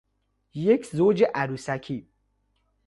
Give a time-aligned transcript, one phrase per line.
[0.53, 2.09] یک زوج عروسکی